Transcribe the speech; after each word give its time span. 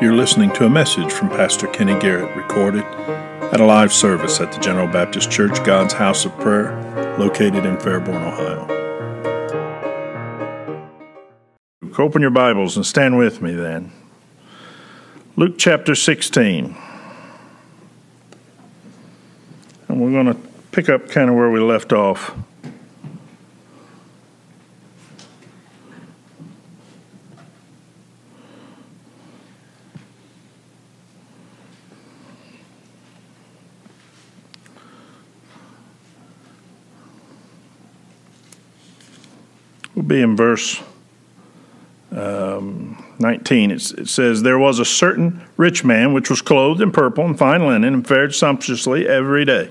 You're 0.00 0.14
listening 0.14 0.50
to 0.52 0.64
a 0.64 0.70
message 0.70 1.12
from 1.12 1.28
Pastor 1.28 1.66
Kenny 1.66 1.92
Garrett 2.00 2.34
recorded 2.34 2.84
at 3.52 3.60
a 3.60 3.66
live 3.66 3.92
service 3.92 4.40
at 4.40 4.50
the 4.50 4.58
General 4.58 4.86
Baptist 4.86 5.30
Church 5.30 5.62
God's 5.62 5.92
House 5.92 6.24
of 6.24 6.34
Prayer 6.38 6.72
located 7.18 7.66
in 7.66 7.76
Fairborn, 7.76 8.26
Ohio. 8.26 8.66
Open 11.98 12.22
your 12.22 12.30
Bibles 12.30 12.78
and 12.78 12.86
stand 12.86 13.18
with 13.18 13.42
me 13.42 13.52
then. 13.52 13.92
Luke 15.36 15.56
chapter 15.58 15.94
16. 15.94 16.74
And 19.88 20.00
we're 20.00 20.12
going 20.12 20.34
to 20.34 20.40
pick 20.72 20.88
up 20.88 21.10
kind 21.10 21.28
of 21.28 21.36
where 21.36 21.50
we 21.50 21.60
left 21.60 21.92
off. 21.92 22.34
We'll 40.00 40.08
be 40.08 40.22
in 40.22 40.34
verse 40.34 40.82
um, 42.10 43.04
19. 43.18 43.70
It's, 43.70 43.90
it 43.90 44.08
says, 44.08 44.40
There 44.40 44.58
was 44.58 44.78
a 44.78 44.84
certain 44.86 45.42
rich 45.58 45.84
man 45.84 46.14
which 46.14 46.30
was 46.30 46.40
clothed 46.40 46.80
in 46.80 46.90
purple 46.90 47.26
and 47.26 47.38
fine 47.38 47.66
linen 47.66 47.92
and 47.92 48.08
fared 48.08 48.34
sumptuously 48.34 49.06
every 49.06 49.44
day. 49.44 49.70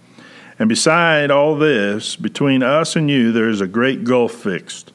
And 0.61 0.69
beside 0.69 1.31
all 1.31 1.55
this, 1.55 2.15
between 2.15 2.61
us 2.61 2.95
and 2.95 3.09
you 3.09 3.31
there 3.31 3.49
is 3.49 3.61
a 3.61 3.67
great 3.67 4.03
gulf 4.03 4.31
fixed, 4.31 4.93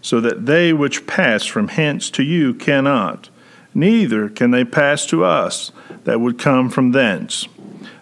so 0.00 0.20
that 0.20 0.46
they 0.46 0.72
which 0.72 1.08
pass 1.08 1.44
from 1.44 1.66
hence 1.66 2.08
to 2.10 2.22
you 2.22 2.54
cannot, 2.54 3.28
neither 3.74 4.28
can 4.28 4.52
they 4.52 4.64
pass 4.64 5.04
to 5.06 5.24
us 5.24 5.72
that 6.04 6.20
would 6.20 6.38
come 6.38 6.70
from 6.70 6.92
thence. 6.92 7.48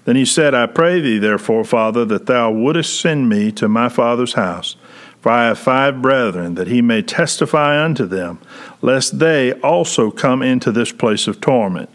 Then 0.04 0.16
he 0.16 0.26
said, 0.26 0.54
I 0.54 0.66
pray 0.66 1.00
thee, 1.00 1.16
therefore, 1.16 1.64
Father, 1.64 2.04
that 2.04 2.26
thou 2.26 2.50
wouldest 2.50 3.00
send 3.00 3.30
me 3.30 3.50
to 3.52 3.66
my 3.66 3.88
father's 3.88 4.34
house. 4.34 4.76
For 5.22 5.32
I 5.32 5.46
have 5.46 5.58
five 5.58 6.02
brethren, 6.02 6.54
that 6.56 6.68
he 6.68 6.82
may 6.82 7.00
testify 7.00 7.82
unto 7.82 8.04
them, 8.04 8.40
lest 8.82 9.20
they 9.20 9.54
also 9.54 10.10
come 10.10 10.42
into 10.42 10.70
this 10.70 10.92
place 10.92 11.26
of 11.26 11.40
torment. 11.40 11.88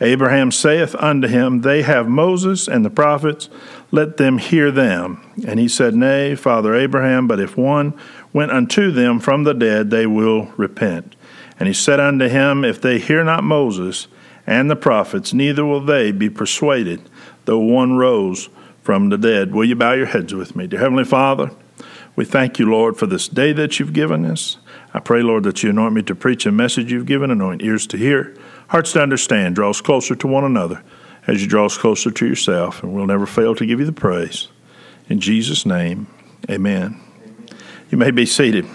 Abraham 0.00 0.52
saith 0.52 0.94
unto 0.94 1.26
him, 1.26 1.62
They 1.62 1.82
have 1.82 2.08
Moses 2.08 2.68
and 2.68 2.84
the 2.84 2.90
prophets 2.90 3.50
let 3.90 4.16
them 4.16 4.38
hear 4.38 4.70
them. 4.70 5.22
And 5.46 5.58
he 5.58 5.68
said, 5.68 5.94
Nay, 5.94 6.34
Father 6.34 6.74
Abraham, 6.74 7.26
but 7.26 7.40
if 7.40 7.56
one 7.56 7.98
went 8.32 8.52
unto 8.52 8.90
them 8.90 9.18
from 9.18 9.44
the 9.44 9.54
dead, 9.54 9.90
they 9.90 10.06
will 10.06 10.52
repent. 10.56 11.16
And 11.58 11.66
he 11.66 11.74
said 11.74 12.00
unto 12.00 12.28
him, 12.28 12.64
If 12.64 12.80
they 12.80 12.98
hear 12.98 13.24
not 13.24 13.44
Moses 13.44 14.08
and 14.46 14.70
the 14.70 14.76
prophets, 14.76 15.32
neither 15.32 15.64
will 15.64 15.80
they 15.80 16.12
be 16.12 16.30
persuaded, 16.30 17.08
though 17.46 17.58
one 17.58 17.96
rose 17.96 18.48
from 18.82 19.08
the 19.08 19.18
dead. 19.18 19.54
Will 19.54 19.64
you 19.64 19.76
bow 19.76 19.92
your 19.92 20.06
heads 20.06 20.34
with 20.34 20.54
me? 20.54 20.66
Dear 20.66 20.80
Heavenly 20.80 21.04
Father, 21.04 21.50
we 22.14 22.24
thank 22.24 22.58
you, 22.58 22.70
Lord, 22.70 22.96
for 22.96 23.06
this 23.06 23.28
day 23.28 23.52
that 23.52 23.78
you've 23.78 23.92
given 23.92 24.24
us. 24.24 24.58
I 24.92 25.00
pray, 25.00 25.22
Lord, 25.22 25.44
that 25.44 25.62
you 25.62 25.70
anoint 25.70 25.94
me 25.94 26.02
to 26.02 26.14
preach 26.14 26.46
a 26.46 26.52
message 26.52 26.90
you've 26.90 27.06
given, 27.06 27.30
anoint 27.30 27.62
ears 27.62 27.86
to 27.88 27.96
hear, 27.96 28.36
hearts 28.68 28.92
to 28.92 29.02
understand, 29.02 29.54
draw 29.54 29.70
us 29.70 29.80
closer 29.80 30.14
to 30.14 30.26
one 30.26 30.44
another 30.44 30.82
as 31.28 31.42
you 31.42 31.46
draw 31.46 31.66
us 31.66 31.76
closer 31.76 32.10
to 32.10 32.26
yourself, 32.26 32.82
and 32.82 32.94
we'll 32.94 33.06
never 33.06 33.26
fail 33.26 33.54
to 33.54 33.66
give 33.66 33.78
you 33.78 33.86
the 33.86 33.92
praise. 33.92 34.48
In 35.10 35.20
Jesus' 35.20 35.66
name, 35.66 36.06
amen. 36.50 36.98
You 37.90 37.98
may 37.98 38.10
be 38.10 38.24
seated. 38.24 38.66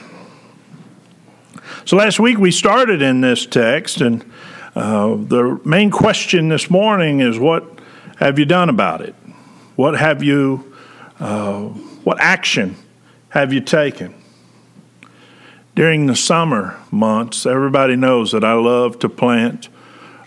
So 1.86 1.98
last 1.98 2.20
week 2.20 2.38
we 2.38 2.52
started 2.52 3.02
in 3.02 3.22
this 3.22 3.48
text, 3.48 4.02
and 4.02 4.24
uh, 4.76 5.16
the 5.16 5.60
main 5.66 5.90
question 5.90 6.48
this 6.48 6.70
morning 6.70 7.22
is 7.22 7.40
what 7.40 7.80
have 8.18 8.38
you 8.38 8.46
done 8.46 8.70
about 8.70 9.02
it? 9.02 9.16
What 9.76 9.98
have 9.98 10.22
you, 10.22 10.76
uh, 11.20 11.64
what 12.04 12.22
action 12.22 12.76
have 13.30 13.52
you 13.52 13.62
taken? 13.62 14.14
During 15.76 16.06
the 16.06 16.16
summer 16.16 16.80
months, 16.92 17.48
everybody 17.48 17.96
knows 17.96 18.32
that 18.32 18.44
I 18.44 18.54
love 18.54 19.00
to 19.00 19.10
plant 19.10 19.70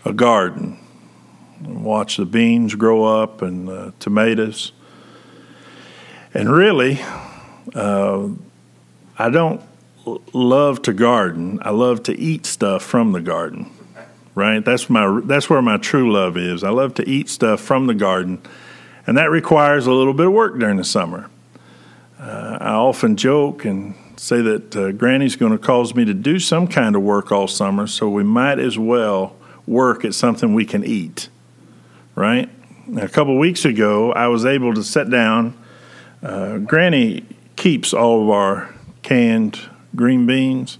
a 0.04 0.12
garden 0.12 0.80
watch 1.60 2.16
the 2.16 2.26
beans 2.26 2.74
grow 2.74 3.04
up 3.04 3.42
and 3.42 3.68
uh, 3.68 3.90
tomatoes. 3.98 4.72
And 6.34 6.50
really, 6.50 7.00
uh, 7.74 8.28
I 9.18 9.30
don't 9.30 9.62
love 10.32 10.82
to 10.82 10.92
garden. 10.92 11.58
I 11.62 11.70
love 11.70 12.02
to 12.04 12.18
eat 12.18 12.46
stuff 12.46 12.82
from 12.82 13.12
the 13.12 13.20
garden. 13.20 13.70
Right? 14.34 14.62
That's 14.62 14.90
my 14.90 15.22
that's 15.24 15.48
where 15.48 15.62
my 15.62 15.78
true 15.78 16.12
love 16.12 16.36
is. 16.36 16.62
I 16.62 16.68
love 16.68 16.92
to 16.94 17.08
eat 17.08 17.30
stuff 17.30 17.58
from 17.58 17.86
the 17.86 17.94
garden, 17.94 18.42
and 19.06 19.16
that 19.16 19.30
requires 19.30 19.86
a 19.86 19.92
little 19.92 20.12
bit 20.12 20.26
of 20.26 20.32
work 20.34 20.58
during 20.58 20.76
the 20.76 20.84
summer. 20.84 21.30
Uh, 22.20 22.58
I 22.60 22.72
often 22.72 23.16
joke 23.16 23.64
and 23.64 23.94
say 24.16 24.42
that 24.42 24.76
uh, 24.76 24.92
Granny's 24.92 25.36
going 25.36 25.52
to 25.52 25.58
cause 25.58 25.94
me 25.94 26.04
to 26.04 26.12
do 26.12 26.38
some 26.38 26.68
kind 26.68 26.94
of 26.94 27.02
work 27.02 27.32
all 27.32 27.48
summer, 27.48 27.86
so 27.86 28.10
we 28.10 28.24
might 28.24 28.58
as 28.58 28.78
well 28.78 29.36
work 29.66 30.04
at 30.04 30.14
something 30.14 30.52
we 30.52 30.66
can 30.66 30.84
eat 30.84 31.30
right? 32.16 32.50
A 32.96 33.08
couple 33.08 33.38
weeks 33.38 33.64
ago, 33.64 34.12
I 34.12 34.26
was 34.26 34.44
able 34.44 34.74
to 34.74 34.82
sit 34.82 35.08
down. 35.08 35.56
Uh, 36.22 36.58
Granny 36.58 37.24
keeps 37.54 37.94
all 37.94 38.24
of 38.24 38.30
our 38.30 38.74
canned 39.02 39.60
green 39.94 40.26
beans, 40.26 40.78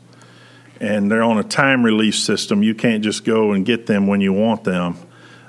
and 0.81 1.11
they're 1.11 1.23
on 1.23 1.39
a 1.39 1.45
time 1.45 1.85
release 1.85 2.19
system. 2.19 2.63
You 2.63 2.75
can't 2.75 3.05
just 3.05 3.25
go 3.25 3.53
and 3.53 3.65
get 3.65 3.87
them 3.87 4.07
when 4.09 4.21
you 4.21 4.33
want 4.33 4.65
them. 4.65 4.97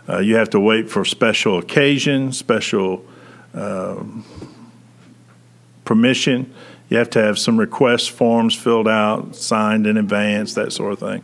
Uh, 0.08 0.20
you 0.20 0.36
have 0.36 0.50
to 0.52 0.60
wait 0.60 0.90
for 0.90 1.04
special 1.04 1.58
occasion, 1.58 2.32
special 2.32 3.04
uh, 3.54 4.04
permission. 5.86 6.54
You 6.90 6.98
have 6.98 7.10
to 7.12 7.22
have 7.22 7.38
some 7.38 7.58
request 7.58 8.12
forms 8.12 8.56
filled 8.56 8.88
out, 8.88 9.36
signed 9.36 9.88
in 9.88 9.98
advance, 9.98 10.54
that 10.54 10.72
sort 10.72 10.94
of 10.94 11.00
thing. 11.00 11.24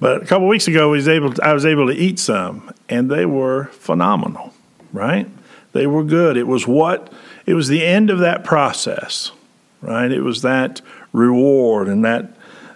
But 0.00 0.22
a 0.22 0.26
couple 0.26 0.46
weeks 0.46 0.68
ago, 0.68 0.90
was 0.90 1.08
able 1.08 1.32
to, 1.32 1.44
I 1.44 1.52
was 1.52 1.66
able 1.66 1.88
to 1.88 1.94
eat 1.94 2.18
some, 2.18 2.70
and 2.88 3.10
they 3.10 3.26
were 3.26 3.64
phenomenal, 3.72 4.54
right? 4.92 5.28
They 5.72 5.86
were 5.86 6.04
good. 6.04 6.36
It 6.36 6.46
was 6.46 6.66
what, 6.66 7.12
it 7.46 7.54
was 7.54 7.68
the 7.68 7.84
end 7.84 8.10
of 8.10 8.20
that 8.20 8.44
process, 8.44 9.32
right? 9.80 10.10
It 10.10 10.20
was 10.20 10.42
that 10.42 10.80
reward 11.12 11.88
and 11.88 12.04
that, 12.04 12.30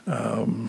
um, 0.06 0.68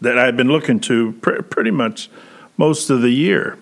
that 0.00 0.18
I 0.18 0.24
had 0.24 0.36
been 0.36 0.48
looking 0.48 0.78
to 0.80 1.12
pr- 1.14 1.42
pretty 1.42 1.72
much 1.72 2.08
most 2.56 2.90
of 2.90 3.02
the 3.02 3.10
year. 3.10 3.58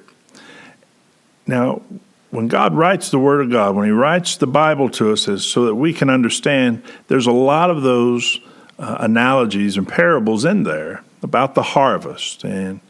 Now, 1.47 1.83
when 2.31 2.49
God 2.49 2.75
writes 2.75 3.11
the 3.11 3.19
Word 3.19 3.41
of 3.41 3.51
God, 3.51 3.77
when 3.77 3.87
He 3.87 3.93
writes 3.93 4.37
the 4.37 4.47
Bible 4.47 4.91
to 4.91 5.13
us, 5.13 5.29
is 5.29 5.47
so 5.47 5.67
that 5.67 5.75
we 5.75 5.93
can 5.93 6.11
understand, 6.11 6.83
there's 7.09 7.27
a 7.27 7.33
lot 7.33 7.71
of 7.71 7.83
those 7.83 8.41
uh, 8.79 8.97
analogies 9.01 9.77
and 9.77 9.89
parables 9.89 10.45
in 10.45 10.63
there 10.63 11.03
about 11.23 11.55
the 11.55 11.63
harvest 11.63 12.45
and 12.45 12.81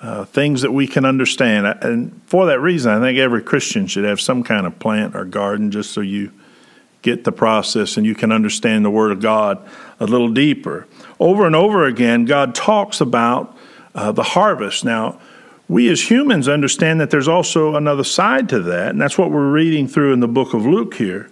uh, 0.00 0.24
things 0.24 0.62
that 0.62 0.72
we 0.72 0.86
can 0.86 1.04
understand. 1.04 1.66
And 1.66 2.20
for 2.26 2.46
that 2.46 2.60
reason, 2.60 2.92
I 2.92 3.00
think 3.00 3.18
every 3.18 3.42
Christian 3.42 3.86
should 3.86 4.04
have 4.04 4.20
some 4.20 4.42
kind 4.42 4.66
of 4.66 4.78
plant 4.78 5.14
or 5.14 5.24
garden 5.24 5.70
just 5.70 5.92
so 5.92 6.00
you 6.00 6.32
get 7.02 7.24
the 7.24 7.32
process 7.32 7.96
and 7.96 8.06
you 8.06 8.14
can 8.14 8.32
understand 8.32 8.84
the 8.84 8.90
Word 8.90 9.12
of 9.12 9.20
God 9.20 9.66
a 9.98 10.06
little 10.06 10.30
deeper. 10.30 10.86
Over 11.18 11.46
and 11.46 11.56
over 11.56 11.86
again, 11.86 12.24
God 12.24 12.54
talks 12.54 13.00
about 13.00 13.56
uh, 13.94 14.12
the 14.12 14.22
harvest. 14.22 14.84
Now, 14.84 15.20
we 15.68 15.88
as 15.88 16.10
humans 16.10 16.48
understand 16.48 17.00
that 17.00 17.10
there's 17.10 17.28
also 17.28 17.76
another 17.76 18.04
side 18.04 18.48
to 18.48 18.60
that, 18.60 18.90
and 18.90 19.00
that's 19.00 19.16
what 19.16 19.30
we're 19.30 19.50
reading 19.50 19.86
through 19.86 20.12
in 20.12 20.20
the 20.20 20.28
book 20.28 20.52
of 20.52 20.66
Luke 20.66 20.94
here, 20.94 21.30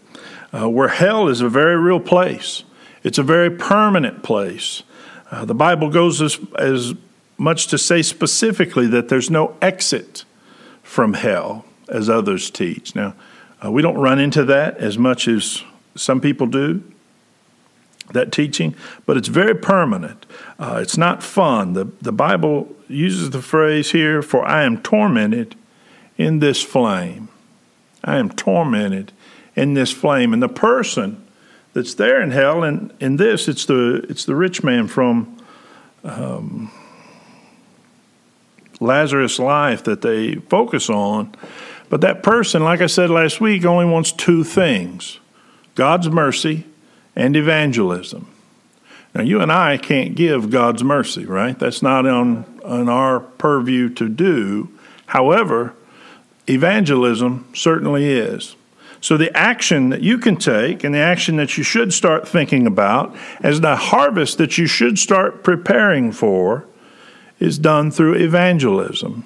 uh, 0.52 0.68
where 0.68 0.88
hell 0.88 1.28
is 1.28 1.40
a 1.40 1.48
very 1.48 1.76
real 1.76 2.00
place. 2.00 2.62
It's 3.02 3.18
a 3.18 3.22
very 3.22 3.50
permanent 3.50 4.22
place. 4.22 4.82
Uh, 5.30 5.44
the 5.44 5.54
Bible 5.54 5.90
goes 5.90 6.22
as, 6.22 6.38
as 6.58 6.94
much 7.36 7.66
to 7.68 7.78
say 7.78 8.02
specifically 8.02 8.86
that 8.86 9.08
there's 9.08 9.30
no 9.30 9.56
exit 9.60 10.24
from 10.82 11.14
hell 11.14 11.64
as 11.88 12.08
others 12.08 12.50
teach. 12.50 12.94
Now, 12.94 13.14
uh, 13.64 13.70
we 13.70 13.82
don't 13.82 13.98
run 13.98 14.18
into 14.18 14.44
that 14.44 14.78
as 14.78 14.98
much 14.98 15.28
as 15.28 15.62
some 15.94 16.20
people 16.20 16.46
do, 16.46 16.82
that 18.12 18.32
teaching, 18.32 18.74
but 19.04 19.16
it's 19.16 19.28
very 19.28 19.54
permanent. 19.54 20.24
Uh, 20.58 20.78
it's 20.82 20.96
not 20.96 21.22
fun. 21.22 21.74
The, 21.74 21.84
the 22.00 22.12
Bible 22.12 22.74
uses 22.88 23.30
the 23.30 23.42
phrase 23.42 23.90
here, 23.90 24.22
for 24.22 24.46
I 24.46 24.62
am 24.62 24.78
tormented 24.78 25.54
in 26.16 26.38
this 26.38 26.62
flame. 26.62 27.28
I 28.02 28.16
am 28.16 28.30
tormented 28.30 29.12
in 29.54 29.74
this 29.74 29.92
flame. 29.92 30.32
And 30.32 30.42
the 30.42 30.48
person 30.48 31.22
that's 31.72 31.94
there 31.94 32.20
in 32.20 32.30
hell, 32.30 32.62
and 32.62 32.92
in 33.00 33.16
this, 33.16 33.48
it's 33.48 33.66
the, 33.66 34.04
it's 34.08 34.24
the 34.24 34.34
rich 34.34 34.64
man 34.64 34.88
from 34.88 35.36
um, 36.04 36.70
Lazarus' 38.80 39.38
life 39.38 39.84
that 39.84 40.02
they 40.02 40.34
focus 40.36 40.88
on. 40.88 41.34
But 41.90 42.00
that 42.02 42.22
person, 42.22 42.62
like 42.62 42.80
I 42.80 42.86
said 42.86 43.10
last 43.10 43.40
week, 43.40 43.64
only 43.64 43.86
wants 43.86 44.12
two 44.12 44.44
things 44.44 45.20
God's 45.74 46.08
mercy 46.08 46.64
and 47.14 47.36
evangelism. 47.36 48.28
Now, 49.14 49.22
you 49.22 49.40
and 49.40 49.50
I 49.50 49.78
can't 49.78 50.14
give 50.14 50.50
God's 50.50 50.84
mercy, 50.84 51.24
right? 51.24 51.58
That's 51.58 51.82
not 51.82 52.06
on, 52.06 52.44
on 52.64 52.88
our 52.88 53.20
purview 53.20 53.88
to 53.94 54.08
do. 54.08 54.68
However, 55.06 55.74
evangelism 56.46 57.48
certainly 57.54 58.06
is. 58.06 58.54
So, 59.00 59.16
the 59.16 59.34
action 59.36 59.90
that 59.90 60.02
you 60.02 60.18
can 60.18 60.36
take 60.36 60.82
and 60.82 60.94
the 60.94 60.98
action 60.98 61.36
that 61.36 61.56
you 61.56 61.62
should 61.62 61.92
start 61.92 62.26
thinking 62.26 62.66
about 62.66 63.16
as 63.40 63.60
the 63.60 63.76
harvest 63.76 64.38
that 64.38 64.58
you 64.58 64.66
should 64.66 64.98
start 64.98 65.44
preparing 65.44 66.10
for 66.10 66.66
is 67.38 67.58
done 67.58 67.90
through 67.90 68.14
evangelism. 68.14 69.24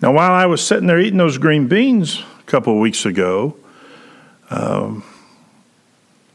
Now, 0.00 0.12
while 0.12 0.32
I 0.32 0.46
was 0.46 0.64
sitting 0.64 0.86
there 0.86 1.00
eating 1.00 1.18
those 1.18 1.38
green 1.38 1.68
beans 1.68 2.22
a 2.40 2.42
couple 2.44 2.72
of 2.72 2.78
weeks 2.78 3.04
ago, 3.04 3.56
um, 4.48 5.04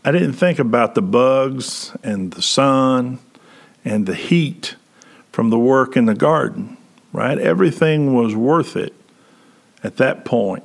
I 0.06 0.12
didn't 0.12 0.34
think 0.34 0.60
about 0.60 0.96
the 0.96 1.02
bugs 1.02 1.96
and 2.04 2.32
the 2.34 2.42
sun 2.42 3.20
and 3.86 4.06
the 4.06 4.16
heat 4.16 4.76
from 5.32 5.50
the 5.50 5.58
work 5.58 5.96
in 5.96 6.06
the 6.06 6.14
garden, 6.14 6.78
right? 7.14 7.38
Everything 7.38 8.14
was 8.14 8.36
worth 8.36 8.76
it 8.76 8.94
at 9.82 9.98
that 9.98 10.26
point. 10.26 10.64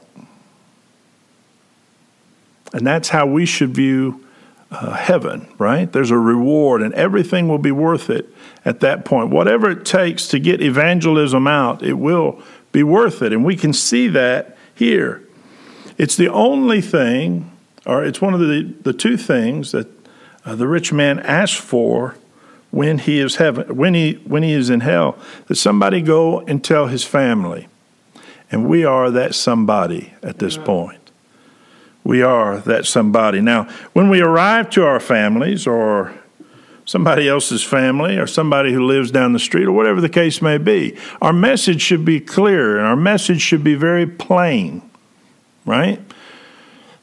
And 2.72 2.86
that's 2.86 3.08
how 3.08 3.26
we 3.26 3.46
should 3.46 3.74
view 3.74 4.24
uh, 4.70 4.92
heaven, 4.92 5.48
right? 5.58 5.90
There's 5.90 6.10
a 6.10 6.18
reward, 6.18 6.82
and 6.82 6.92
everything 6.94 7.48
will 7.48 7.58
be 7.58 7.72
worth 7.72 8.10
it 8.10 8.28
at 8.64 8.80
that 8.80 9.04
point. 9.04 9.30
Whatever 9.30 9.70
it 9.70 9.86
takes 9.86 10.28
to 10.28 10.38
get 10.38 10.60
evangelism 10.60 11.46
out, 11.46 11.82
it 11.82 11.94
will 11.94 12.42
be 12.72 12.82
worth 12.82 13.22
it. 13.22 13.32
And 13.32 13.44
we 13.44 13.56
can 13.56 13.72
see 13.72 14.08
that 14.08 14.56
here. 14.74 15.22
It's 15.96 16.16
the 16.16 16.28
only 16.28 16.80
thing 16.80 17.50
or 17.88 18.04
it's 18.04 18.20
one 18.20 18.34
of 18.34 18.40
the, 18.40 18.74
the 18.82 18.92
two 18.92 19.16
things 19.16 19.72
that 19.72 19.88
uh, 20.44 20.54
the 20.54 20.68
rich 20.68 20.92
man 20.92 21.18
asks 21.20 21.58
for 21.58 22.16
when 22.70 22.98
he 22.98 23.18
is 23.18 23.36
heaven, 23.36 23.74
when 23.74 23.94
he 23.94 24.12
when 24.26 24.42
he 24.42 24.52
is 24.52 24.68
in 24.68 24.80
hell, 24.80 25.18
that 25.46 25.54
somebody 25.54 26.02
go 26.02 26.40
and 26.40 26.62
tell 26.62 26.86
his 26.86 27.02
family, 27.02 27.66
and 28.52 28.68
we 28.68 28.84
are 28.84 29.10
that 29.10 29.34
somebody 29.34 30.12
at 30.22 30.38
this 30.38 30.58
point. 30.58 31.07
We 32.08 32.22
are 32.22 32.60
that 32.60 32.87
somebody. 32.87 33.43
Now, 33.43 33.64
when 33.93 34.08
we 34.08 34.22
arrive 34.22 34.70
to 34.70 34.82
our 34.82 34.99
families 34.99 35.66
or 35.66 36.14
somebody 36.87 37.28
else's 37.28 37.62
family 37.62 38.16
or 38.16 38.26
somebody 38.26 38.72
who 38.72 38.87
lives 38.87 39.10
down 39.10 39.34
the 39.34 39.38
street 39.38 39.66
or 39.66 39.72
whatever 39.72 40.00
the 40.00 40.08
case 40.08 40.40
may 40.40 40.56
be, 40.56 40.96
our 41.20 41.34
message 41.34 41.82
should 41.82 42.06
be 42.06 42.19
clear 42.19 42.78
and 42.78 42.87
our 42.87 42.96
message 42.96 43.43
should 43.43 43.62
be 43.62 43.75
very 43.75 44.06
plain, 44.06 44.81
right? 45.66 46.00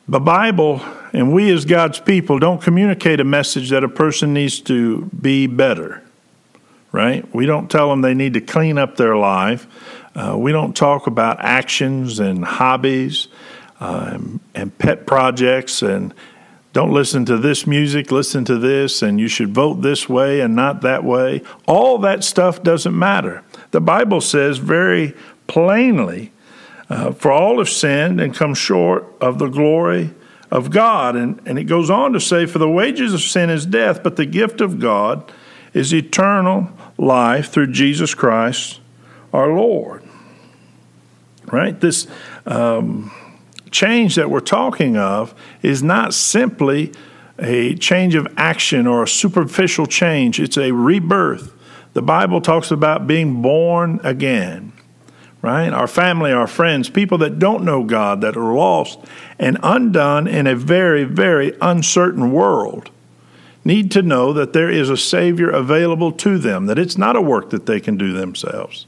The 0.08 0.20
Bible 0.20 0.82
and 1.14 1.32
we 1.32 1.52
as 1.52 1.66
God's 1.66 2.00
people 2.00 2.40
don't 2.40 2.60
communicate 2.60 3.20
a 3.20 3.24
message 3.24 3.70
that 3.70 3.84
a 3.84 3.90
person 3.90 4.34
needs 4.34 4.60
to 4.62 5.06
be 5.22 5.46
better, 5.46 6.02
right? 6.92 7.32
We 7.32 7.46
don't 7.46 7.70
tell 7.70 7.92
them 7.92 8.02
they 8.02 8.16
need 8.16 8.34
to 8.34 8.42
clean 8.42 8.80
up 8.80 8.98
their 8.98 9.16
life. 9.16 9.68
Uh, 10.16 10.36
we 10.36 10.52
don't 10.52 10.76
talk 10.76 11.06
about 11.06 11.42
actions 11.42 12.18
and 12.18 12.44
hobbies 12.44 13.28
and, 13.80 14.40
and 14.54 14.78
pet 14.78 15.06
projects 15.06 15.82
and 15.82 16.14
don't 16.74 16.92
listen 16.92 17.24
to 17.26 17.38
this 17.38 17.66
music, 17.66 18.12
listen 18.12 18.44
to 18.46 18.58
this, 18.58 19.02
and 19.02 19.18
you 19.18 19.30
should 19.30 19.54
vote 19.54 19.76
this 19.76 20.10
way 20.10 20.42
and 20.42 20.56
not 20.56 20.82
that 20.82 21.06
way. 21.06 21.42
All 21.68 21.98
that 22.00 22.24
stuff 22.24 22.62
doesn't 22.64 22.98
matter. 22.98 23.44
The 23.72 23.80
Bible 23.80 24.20
says 24.20 24.58
very 24.58 25.14
plainly 25.48 26.34
uh, 26.90 27.14
for 27.14 27.32
all 27.32 27.60
have 27.60 27.70
sinned 27.70 28.20
and 28.20 28.36
come 28.36 28.54
short 28.54 29.06
of 29.22 29.40
the 29.40 29.48
glory 29.48 30.12
of 30.52 30.70
God. 30.70 31.16
And, 31.16 31.42
and 31.46 31.58
it 31.58 31.64
goes 31.64 31.90
on 31.90 32.14
to 32.14 32.20
say, 32.20 32.46
For 32.46 32.60
the 32.60 32.70
wages 32.70 33.14
of 33.14 33.22
sin 33.22 33.50
is 33.50 33.66
death, 33.66 34.04
but 34.04 34.18
the 34.18 34.26
gift 34.26 34.62
of 34.62 34.80
God 34.80 35.32
is 35.74 35.94
eternal 35.94 36.70
life 36.98 37.52
through 37.52 37.72
Jesus 37.72 38.14
Christ 38.14 38.80
our 39.34 39.50
Lord. 39.50 40.04
Right? 41.46 41.80
This 41.80 42.08
um, 42.46 43.12
change 43.72 44.16
that 44.16 44.30
we're 44.30 44.40
talking 44.40 44.98
of 44.98 45.34
is 45.62 45.84
not 45.84 46.14
simply 46.14 46.92
a 47.40 47.76
change 47.76 48.16
of 48.16 48.28
action 48.38 48.88
or 48.88 49.04
a 49.04 49.08
superficial 49.08 49.86
change, 49.86 50.40
it's 50.40 50.58
a 50.58 50.72
rebirth. 50.72 51.54
The 51.94 52.02
Bible 52.02 52.42
talks 52.42 52.72
about 52.72 53.08
being 53.08 53.42
born 53.42 54.00
again 54.04 54.74
right? 55.46 55.74
Our 55.74 55.86
family, 55.86 56.32
our 56.32 56.48
friends, 56.48 56.90
people 56.90 57.20
that 57.20 57.38
don't 57.38 57.64
know 57.64 57.84
God, 57.84 58.22
that 58.22 58.36
are 58.36 58.54
lost 58.56 58.98
and 59.38 59.60
undone 59.62 60.26
in 60.26 60.48
a 60.48 60.56
very, 60.56 61.04
very 61.04 61.56
uncertain 61.62 62.32
world, 62.32 62.90
need 63.64 63.92
to 63.92 64.02
know 64.02 64.34
that 64.34 64.54
there 64.54 64.72
is 64.72 64.90
a 64.90 64.98
Savior 64.98 65.52
available 65.52 66.12
to 66.14 66.40
them, 66.40 66.66
that 66.66 66.80
it's 66.80 66.98
not 66.98 67.16
a 67.16 67.22
work 67.22 67.52
that 67.52 67.68
they 67.68 67.80
can 67.80 67.96
do 67.96 68.12
themselves, 68.12 68.88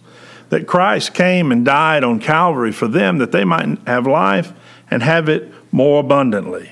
that 0.49 0.65
Christ 0.65 1.13
came 1.13 1.51
and 1.51 1.63
died 1.63 2.03
on 2.03 2.19
Calvary 2.19 2.71
for 2.71 2.87
them 2.87 3.19
that 3.19 3.31
they 3.31 3.43
might 3.43 3.77
have 3.85 4.07
life 4.07 4.51
and 4.89 5.03
have 5.03 5.29
it 5.29 5.53
more 5.71 5.99
abundantly. 5.99 6.71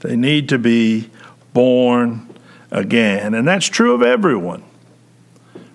They 0.00 0.16
need 0.16 0.48
to 0.50 0.58
be 0.58 1.10
born 1.52 2.28
again. 2.70 3.34
And 3.34 3.46
that's 3.46 3.66
true 3.66 3.94
of 3.94 4.02
everyone 4.02 4.64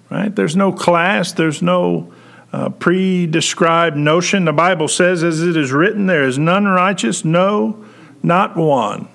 right? 0.10 0.36
There's 0.36 0.56
no 0.56 0.72
class, 0.72 1.32
there's 1.32 1.62
no 1.62 2.12
uh, 2.52 2.70
pre 2.70 3.28
described 3.28 3.96
notion. 3.96 4.46
The 4.46 4.54
Bible 4.54 4.88
says, 4.88 5.24
as 5.24 5.42
it 5.42 5.56
is 5.56 5.72
written, 5.72 6.08
there 6.08 6.24
is 6.24 6.38
none 6.38 6.66
righteous, 6.66 7.24
no, 7.24 7.86
not 8.24 8.58
one. 8.58 9.08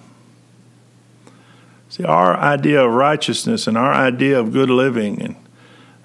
See, 1.88 2.04
our 2.04 2.36
idea 2.36 2.84
of 2.84 2.92
righteousness 2.92 3.66
and 3.66 3.78
our 3.78 3.92
idea 3.92 4.38
of 4.38 4.52
good 4.52 4.70
living 4.70 5.20
and 5.22 5.36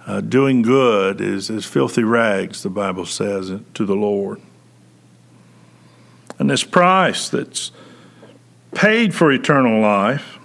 uh, 0.09 0.21
doing 0.21 0.63
good 0.63 1.21
is 1.21 1.51
as 1.51 1.65
filthy 1.65 2.03
rags, 2.03 2.63
the 2.63 2.69
Bible 2.69 3.05
says, 3.05 3.51
to 3.75 3.85
the 3.85 3.95
Lord. 3.95 4.41
And 6.39 6.49
this 6.49 6.63
price 6.63 7.29
that's 7.29 7.71
paid 8.73 9.13
for 9.13 9.31
eternal 9.31 9.79
life 9.81 10.39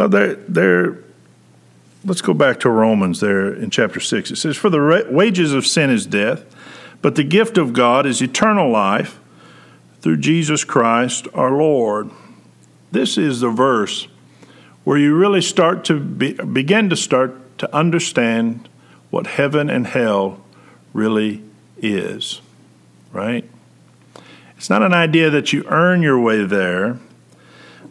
Well, 0.00 0.08
there, 0.08 0.36
there. 0.48 0.96
Let's 2.06 2.22
go 2.22 2.32
back 2.32 2.60
to 2.60 2.70
Romans 2.70 3.20
there 3.20 3.52
in 3.52 3.68
chapter 3.68 4.00
six. 4.00 4.30
It 4.30 4.36
says, 4.36 4.56
"For 4.56 4.70
the 4.70 5.06
wages 5.10 5.52
of 5.52 5.66
sin 5.66 5.90
is 5.90 6.06
death, 6.06 6.42
but 7.02 7.16
the 7.16 7.22
gift 7.22 7.58
of 7.58 7.74
God 7.74 8.06
is 8.06 8.22
eternal 8.22 8.70
life 8.70 9.20
through 10.00 10.16
Jesus 10.16 10.64
Christ 10.64 11.28
our 11.34 11.50
Lord." 11.50 12.08
This 12.90 13.18
is 13.18 13.40
the 13.40 13.50
verse 13.50 14.08
where 14.84 14.98
you 14.98 15.14
really 15.14 15.42
start 15.42 15.84
to 15.86 16.00
be, 16.00 16.32
begin 16.32 16.90
to 16.90 16.96
start 16.96 17.58
to 17.58 17.74
understand 17.74 18.68
what 19.10 19.26
heaven 19.26 19.68
and 19.68 19.86
hell 19.86 20.40
really 20.92 21.42
is. 21.78 22.40
Right? 23.12 23.48
It's 24.56 24.70
not 24.70 24.82
an 24.82 24.94
idea 24.94 25.30
that 25.30 25.52
you 25.52 25.64
earn 25.68 26.02
your 26.02 26.20
way 26.20 26.44
there, 26.44 26.98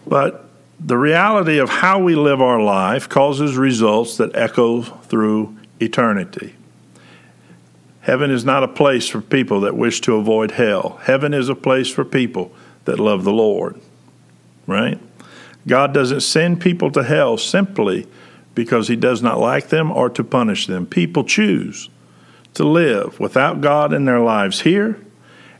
but 0.07 0.45
the 0.79 0.97
reality 0.97 1.57
of 1.57 1.69
how 1.69 1.99
we 1.99 2.15
live 2.15 2.41
our 2.41 2.61
life 2.61 3.09
causes 3.09 3.57
results 3.57 4.17
that 4.17 4.35
echo 4.35 4.81
through 4.81 5.57
eternity. 5.79 6.55
Heaven 8.01 8.31
is 8.31 8.45
not 8.45 8.63
a 8.63 8.67
place 8.67 9.07
for 9.07 9.19
people 9.19 9.61
that 9.61 9.75
wish 9.75 9.99
to 10.01 10.15
avoid 10.15 10.51
hell. 10.51 10.99
Heaven 11.03 11.33
is 11.33 11.49
a 11.49 11.55
place 11.55 11.89
for 11.89 12.05
people 12.05 12.51
that 12.85 12.99
love 12.99 13.23
the 13.23 13.33
Lord. 13.33 13.79
Right? 14.65 14.99
God 15.67 15.93
doesn't 15.93 16.21
send 16.21 16.61
people 16.61 16.91
to 16.91 17.03
hell 17.03 17.37
simply 17.37 18.07
because 18.55 18.87
he 18.87 18.95
does 18.95 19.21
not 19.21 19.39
like 19.39 19.69
them 19.69 19.91
or 19.91 20.09
to 20.09 20.23
punish 20.23 20.67
them. 20.67 20.85
People 20.85 21.23
choose 21.23 21.89
to 22.55 22.63
live 22.63 23.19
without 23.19 23.61
God 23.61 23.93
in 23.93 24.05
their 24.05 24.19
lives 24.19 24.61
here, 24.61 24.99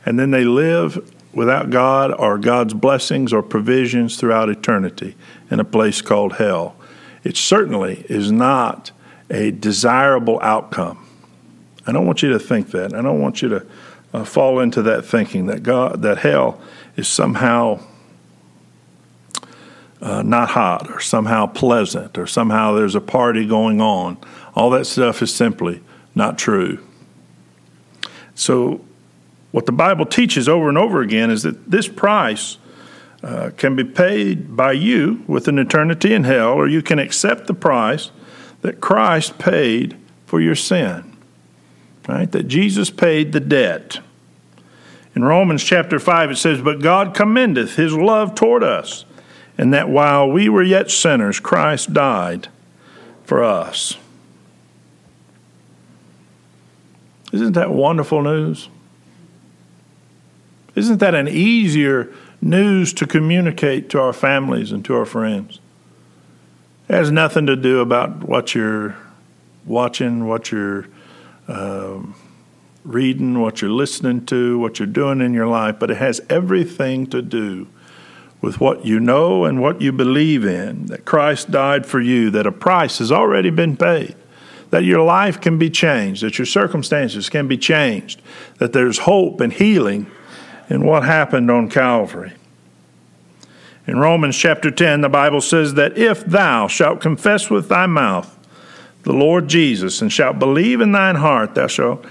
and 0.05 0.17
then 0.17 0.31
they 0.31 0.43
live 0.43 1.13
without 1.33 1.69
God 1.69 2.11
or 2.13 2.37
God's 2.37 2.73
blessings 2.73 3.31
or 3.31 3.43
provisions 3.43 4.17
throughout 4.17 4.49
eternity 4.49 5.15
in 5.51 5.59
a 5.59 5.65
place 5.65 6.01
called 6.01 6.33
hell. 6.33 6.75
It 7.23 7.37
certainly 7.37 8.05
is 8.09 8.31
not 8.31 8.91
a 9.29 9.51
desirable 9.51 10.39
outcome. 10.41 11.05
I 11.85 11.91
don't 11.91 12.05
want 12.05 12.23
you 12.23 12.29
to 12.29 12.39
think 12.39 12.71
that. 12.71 12.93
I 12.93 13.01
don't 13.01 13.21
want 13.21 13.41
you 13.41 13.49
to 13.49 13.65
uh, 14.13 14.23
fall 14.23 14.59
into 14.59 14.81
that 14.83 15.05
thinking 15.05 15.45
that 15.47 15.63
God 15.63 16.01
that 16.01 16.19
hell 16.19 16.59
is 16.95 17.07
somehow 17.07 17.79
uh, 20.01 20.21
not 20.21 20.49
hot 20.49 20.89
or 20.89 20.99
somehow 20.99 21.45
pleasant 21.45 22.17
or 22.17 22.25
somehow 22.25 22.73
there's 22.73 22.95
a 22.95 23.01
party 23.01 23.45
going 23.45 23.81
on. 23.81 24.17
All 24.55 24.69
that 24.71 24.85
stuff 24.85 25.21
is 25.21 25.33
simply 25.33 25.81
not 26.15 26.37
true. 26.37 26.85
So, 28.35 28.81
what 29.51 29.65
the 29.65 29.71
Bible 29.71 30.05
teaches 30.05 30.47
over 30.47 30.69
and 30.69 30.77
over 30.77 31.01
again 31.01 31.31
is 31.31 31.43
that 31.43 31.69
this 31.69 31.87
price 31.87 32.57
uh, 33.23 33.51
can 33.57 33.75
be 33.75 33.83
paid 33.83 34.55
by 34.55 34.71
you 34.73 35.23
with 35.27 35.47
an 35.47 35.59
eternity 35.59 36.13
in 36.13 36.23
hell, 36.23 36.53
or 36.53 36.67
you 36.67 36.81
can 36.81 36.99
accept 36.99 37.47
the 37.47 37.53
price 37.53 38.11
that 38.61 38.79
Christ 38.79 39.37
paid 39.37 39.97
for 40.25 40.39
your 40.39 40.55
sin. 40.55 41.17
Right? 42.07 42.31
That 42.31 42.47
Jesus 42.47 42.89
paid 42.89 43.33
the 43.33 43.39
debt. 43.39 43.99
In 45.15 45.23
Romans 45.23 45.63
chapter 45.63 45.99
5, 45.99 46.31
it 46.31 46.35
says, 46.37 46.61
But 46.61 46.81
God 46.81 47.13
commendeth 47.13 47.75
his 47.75 47.93
love 47.93 48.35
toward 48.35 48.63
us, 48.63 49.05
and 49.59 49.73
that 49.73 49.89
while 49.89 50.25
we 50.31 50.47
were 50.47 50.63
yet 50.63 50.89
sinners, 50.89 51.37
Christ 51.41 51.91
died 51.91 52.47
for 53.25 53.43
us. 53.43 53.97
Isn't 57.33 57.51
that 57.51 57.69
wonderful 57.69 58.21
news? 58.21 58.69
Isn't 60.75 60.99
that 60.99 61.13
an 61.13 61.27
easier 61.27 62.09
news 62.41 62.93
to 62.93 63.05
communicate 63.05 63.89
to 63.89 63.99
our 63.99 64.13
families 64.13 64.71
and 64.71 64.85
to 64.85 64.95
our 64.95 65.05
friends? 65.05 65.59
It 66.87 66.93
has 66.93 67.11
nothing 67.11 67.45
to 67.47 67.57
do 67.57 67.81
about 67.81 68.23
what 68.23 68.55
you're 68.55 68.95
watching, 69.65 70.25
what 70.25 70.53
you're 70.53 70.87
um, 71.49 72.15
reading, 72.85 73.41
what 73.41 73.61
you're 73.61 73.71
listening 73.71 74.25
to, 74.27 74.57
what 74.57 74.79
you're 74.79 74.87
doing 74.87 75.19
in 75.19 75.33
your 75.33 75.47
life, 75.47 75.79
but 75.79 75.91
it 75.91 75.97
has 75.97 76.21
everything 76.29 77.07
to 77.07 77.21
do 77.21 77.67
with 78.41 78.59
what 78.59 78.85
you 78.85 78.99
know 78.99 79.43
and 79.45 79.61
what 79.61 79.81
you 79.81 79.91
believe 79.91 80.45
in 80.45 80.85
that 80.85 81.05
Christ 81.05 81.51
died 81.51 81.85
for 81.85 81.99
you, 81.99 82.29
that 82.31 82.47
a 82.47 82.51
price 82.51 82.99
has 82.99 83.11
already 83.11 83.49
been 83.49 83.75
paid, 83.75 84.15
that 84.69 84.83
your 84.83 85.03
life 85.03 85.41
can 85.41 85.57
be 85.57 85.69
changed, 85.69 86.23
that 86.23 86.37
your 86.37 86.45
circumstances 86.45 87.29
can 87.29 87.47
be 87.47 87.57
changed, 87.57 88.21
that 88.57 88.71
there's 88.71 88.99
hope 88.99 89.41
and 89.41 89.51
healing 89.51 90.09
in 90.69 90.85
what 90.85 91.03
happened 91.03 91.51
on 91.51 91.69
Calvary. 91.69 92.33
In 93.87 93.97
Romans 93.97 94.37
chapter 94.37 94.69
10, 94.69 95.01
the 95.01 95.09
Bible 95.09 95.41
says 95.41 95.73
that 95.73 95.97
if 95.97 96.23
thou 96.23 96.67
shalt 96.67 97.01
confess 97.01 97.49
with 97.49 97.69
thy 97.69 97.87
mouth 97.87 98.37
the 99.03 99.13
Lord 99.13 99.47
Jesus 99.47 100.01
and 100.01 100.13
shalt 100.13 100.37
believe 100.37 100.79
in 100.79 100.91
thine 100.91 101.15
heart, 101.15 101.55
thou 101.55 101.67
shalt 101.67 102.05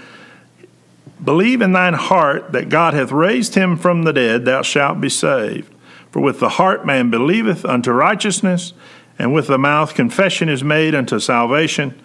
believe 1.23 1.61
in 1.61 1.71
thine 1.71 1.93
heart 1.93 2.51
that 2.51 2.69
God 2.69 2.93
hath 2.93 3.11
raised 3.11 3.55
him 3.55 3.77
from 3.77 4.03
the 4.03 4.13
dead, 4.13 4.45
thou 4.45 4.61
shalt 4.61 4.99
be 4.99 5.09
saved. 5.09 5.73
For 6.11 6.19
with 6.21 6.39
the 6.39 6.49
heart 6.49 6.85
man 6.85 7.09
believeth 7.09 7.65
unto 7.65 7.91
righteousness, 7.91 8.73
and 9.17 9.33
with 9.33 9.47
the 9.47 9.57
mouth 9.57 9.93
confession 9.93 10.49
is 10.49 10.63
made 10.63 10.95
unto 10.95 11.19
salvation. 11.19 11.99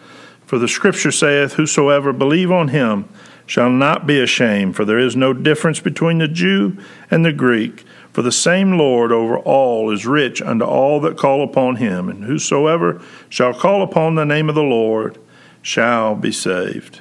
For 0.47 0.59
the 0.59 0.69
scripture 0.69 1.13
saith, 1.13 1.55
Whosoever 1.55 2.13
believe 2.13 2.53
on 2.53 2.69
him 2.69 3.09
shall 3.47 3.71
not 3.71 4.07
be 4.07 4.21
ashamed, 4.21 4.77
for 4.77 4.85
there 4.85 4.99
is 4.99 5.17
no 5.17 5.33
difference 5.33 5.81
between 5.81 6.19
the 6.19 6.29
Jew 6.29 6.77
and 7.11 7.25
the 7.25 7.33
Greek. 7.33 7.85
For 8.13 8.23
the 8.23 8.33
same 8.33 8.79
Lord 8.79 9.11
over 9.11 9.39
all 9.39 9.91
is 9.91 10.07
rich 10.07 10.41
unto 10.41 10.65
all 10.65 11.01
that 11.01 11.19
call 11.19 11.43
upon 11.43 11.77
him, 11.77 12.09
and 12.09 12.25
whosoever 12.25 13.03
shall 13.29 13.55
call 13.55 13.83
upon 13.83 14.15
the 14.15 14.25
name 14.25 14.49
of 14.49 14.55
the 14.55 14.63
Lord 14.63 15.19
shall 15.63 16.15
be 16.15 16.31
saved. 16.31 17.01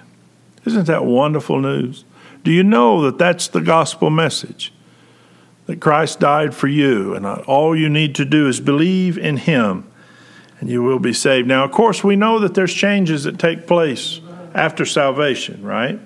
Isn't 0.65 0.87
that 0.87 1.05
wonderful 1.05 1.59
news? 1.59 2.05
Do 2.43 2.51
you 2.51 2.63
know 2.63 3.01
that 3.03 3.17
that's 3.17 3.47
the 3.47 3.61
gospel 3.61 4.09
message? 4.09 4.73
That 5.65 5.79
Christ 5.79 6.19
died 6.19 6.53
for 6.53 6.67
you, 6.67 7.13
and 7.15 7.25
all 7.25 7.75
you 7.75 7.89
need 7.89 8.15
to 8.15 8.25
do 8.25 8.47
is 8.47 8.59
believe 8.59 9.17
in 9.17 9.37
Him, 9.37 9.89
and 10.59 10.69
you 10.69 10.83
will 10.83 10.99
be 10.99 11.13
saved. 11.13 11.47
Now, 11.47 11.63
of 11.63 11.71
course, 11.71 12.03
we 12.03 12.15
know 12.15 12.39
that 12.39 12.53
there's 12.53 12.73
changes 12.73 13.23
that 13.23 13.39
take 13.39 13.65
place 13.65 14.19
after 14.53 14.85
salvation, 14.85 15.63
right? 15.63 15.99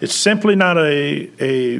It's 0.00 0.14
simply 0.14 0.56
not 0.56 0.78
a, 0.78 1.30
a 1.40 1.78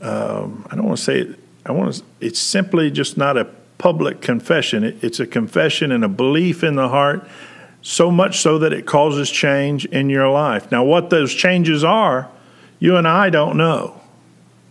um, 0.00 0.66
I 0.70 0.76
don't 0.76 0.86
want 0.86 0.98
to 0.98 1.04
say 1.04 1.20
it, 1.20 1.38
I 1.66 1.72
want 1.72 1.94
to, 1.94 2.02
it's 2.20 2.40
simply 2.40 2.90
just 2.90 3.16
not 3.16 3.36
a 3.36 3.44
public 3.76 4.20
confession. 4.20 4.82
It, 4.82 5.04
it's 5.04 5.20
a 5.20 5.26
confession 5.26 5.92
and 5.92 6.04
a 6.04 6.08
belief 6.08 6.64
in 6.64 6.74
the 6.74 6.88
heart, 6.88 7.28
so 7.82 8.10
much 8.10 8.40
so 8.40 8.58
that 8.58 8.72
it 8.72 8.86
causes 8.86 9.30
change 9.30 9.84
in 9.86 10.10
your 10.10 10.28
life. 10.28 10.72
Now, 10.72 10.84
what 10.84 11.10
those 11.10 11.34
changes 11.34 11.84
are, 11.84 12.30
you 12.80 12.96
and 12.96 13.06
I 13.06 13.28
don't 13.30 13.56
know 13.56 14.00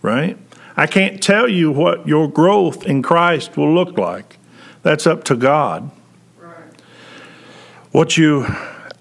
right? 0.01 0.37
I 0.75 0.87
can't 0.87 1.21
tell 1.21 1.47
you 1.47 1.71
what 1.71 2.07
your 2.07 2.29
growth 2.29 2.85
in 2.85 3.01
Christ 3.01 3.57
will 3.57 3.73
look 3.73 3.97
like. 3.97 4.37
That's 4.83 5.07
up 5.07 5.23
to 5.25 5.35
God. 5.35 5.89
Right. 6.39 6.53
What 7.91 8.17
you 8.17 8.45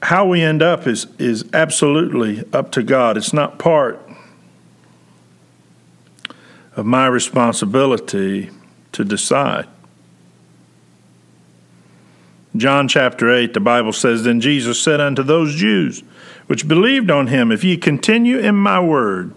how 0.03 0.27
we 0.27 0.43
end 0.43 0.63
up 0.63 0.87
is 0.87 1.07
is 1.19 1.45
absolutely 1.53 2.45
up 2.53 2.73
to 2.73 2.83
God. 2.83 3.17
It's 3.17 3.33
not 3.33 3.59
part 3.59 4.01
of 6.77 6.87
my 6.87 7.07
responsibility 7.07 8.51
to 8.93 9.05
decide. 9.05 9.67
John 12.57 12.89
chapter 12.89 13.31
8, 13.31 13.53
the 13.53 13.61
Bible 13.61 13.93
says, 13.93 14.25
Then 14.25 14.41
Jesus 14.41 14.81
said 14.81 15.01
unto 15.01 15.23
those 15.23 15.55
Jews 15.55 16.03
which 16.47 16.69
believed 16.69 17.11
on 17.11 17.27
him, 17.27 17.51
If 17.51 17.65
ye 17.65 17.77
continue 17.77 18.39
in 18.39 18.55
my 18.55 18.81
word, 18.81 19.35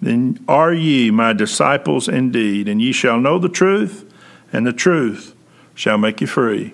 then 0.00 0.42
are 0.46 0.72
ye 0.72 1.10
my 1.10 1.32
disciples 1.32 2.08
indeed, 2.08 2.68
and 2.68 2.80
ye 2.80 2.92
shall 2.92 3.18
know 3.18 3.38
the 3.38 3.48
truth, 3.48 4.04
and 4.52 4.66
the 4.66 4.72
truth 4.72 5.34
shall 5.74 5.98
make 5.98 6.20
you 6.20 6.26
free. 6.26 6.72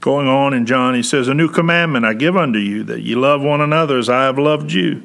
Going 0.00 0.28
on 0.28 0.52
in 0.52 0.66
John, 0.66 0.94
he 0.94 1.02
says, 1.02 1.28
A 1.28 1.34
new 1.34 1.48
commandment 1.48 2.04
I 2.04 2.14
give 2.14 2.36
unto 2.36 2.58
you, 2.58 2.82
that 2.84 3.02
ye 3.02 3.14
love 3.14 3.42
one 3.42 3.60
another 3.60 3.96
as 3.96 4.08
I 4.10 4.24
have 4.24 4.38
loved 4.38 4.72
you, 4.72 5.02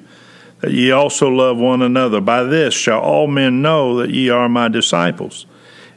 that 0.62 0.72
ye 0.72 0.92
also 0.92 1.30
love 1.30 1.58
one 1.58 1.82
another. 1.82 2.20
By 2.20 2.44
this 2.44 2.74
shall 2.74 3.00
all 3.00 3.28
men 3.28 3.62
know 3.62 3.98
that 3.98 4.10
ye 4.10 4.30
are 4.30 4.50
my 4.50 4.68
disciples, 4.68 5.46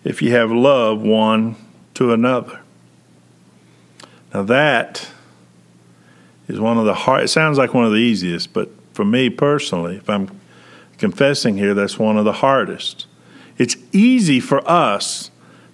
if 0.05 0.23
ye 0.23 0.31
have 0.31 0.53
love 0.53 1.03
one 1.03 1.57
to 1.95 2.13
another. 2.13 2.61
Now 4.33 4.45
that 4.45 5.09
is 6.47 6.61
one 6.61 6.79
of 6.79 6.85
the 6.85 6.95
hard, 6.95 7.25
it 7.25 7.29
sounds 7.29 7.59
like 7.59 7.75
one 7.75 7.85
of 7.85 7.91
the 7.91 7.99
easiest, 7.99 8.53
but 8.53 8.71
for 8.93 9.05
me 9.05 9.31
personally, 9.31 9.97
if 9.97 10.09
I'm 10.09 10.41
confessing 10.99 11.57
here, 11.57 11.75
that's 11.75 11.99
one 11.99 12.17
of 12.17 12.25
the 12.25 12.33
hardest. 12.33 13.07
It's 13.59 13.77
easy 13.93 14.41
for 14.41 14.69
us 14.69 15.31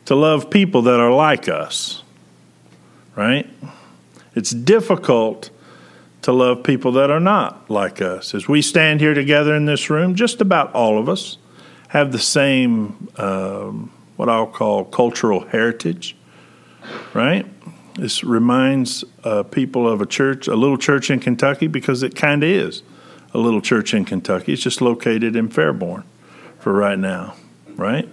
to 0.06 0.14
love 0.14 0.50
people 0.50 0.82
that 0.82 0.98
are 0.98 1.12
like 1.12 1.48
us, 1.48 2.02
right? 3.14 3.48
It's 4.34 4.50
difficult 4.50 5.50
to 6.22 6.32
love 6.32 6.62
people 6.62 6.92
that 6.92 7.10
are 7.10 7.20
not 7.20 7.70
like 7.70 8.00
us. 8.00 8.34
As 8.34 8.48
we 8.48 8.62
stand 8.62 9.00
here 9.00 9.14
together 9.14 9.54
in 9.54 9.66
this 9.66 9.90
room, 9.90 10.14
just 10.14 10.40
about 10.40 10.72
all 10.74 10.98
of 10.98 11.08
us 11.08 11.38
have 11.88 12.12
the 12.12 12.18
same, 12.18 13.08
um, 13.16 13.92
what 14.16 14.28
I'll 14.28 14.46
call 14.46 14.84
cultural 14.84 15.40
heritage, 15.46 16.16
right? 17.14 17.46
This 17.94 18.22
reminds 18.22 19.04
uh, 19.24 19.42
people 19.42 19.88
of 19.88 20.00
a 20.00 20.06
church, 20.06 20.48
a 20.48 20.54
little 20.54 20.78
church 20.78 21.10
in 21.10 21.20
Kentucky, 21.20 21.66
because 21.66 22.02
it 22.02 22.14
kind 22.14 22.42
of 22.42 22.48
is 22.48 22.82
a 23.34 23.38
little 23.38 23.60
church 23.60 23.94
in 23.94 24.04
Kentucky. 24.04 24.52
It's 24.52 24.62
just 24.62 24.80
located 24.80 25.36
in 25.36 25.48
Fairborn 25.48 26.04
for 26.58 26.72
right 26.72 26.98
now, 26.98 27.34
right? 27.76 28.08